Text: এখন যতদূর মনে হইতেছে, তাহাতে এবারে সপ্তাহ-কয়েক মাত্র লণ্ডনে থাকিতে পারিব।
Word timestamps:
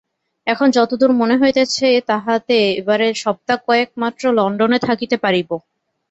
এখন 0.47 0.67
যতদূর 0.71 1.11
মনে 1.13 1.35
হইতেছে, 1.37 1.87
তাহাতে 2.09 2.57
এবারে 2.79 3.07
সপ্তাহ-কয়েক 3.23 3.89
মাত্র 3.97 4.23
লণ্ডনে 4.37 4.77
থাকিতে 4.87 5.15
পারিব। 5.17 5.49